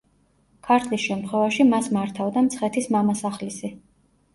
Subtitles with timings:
[0.67, 3.77] ქართლის შემთხვევაში მას მართავდა მცხეთის მამასახლისი.